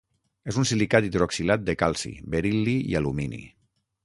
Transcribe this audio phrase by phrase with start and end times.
[0.53, 3.45] És un silicat hidroxilat de calci, beril·li i alumini.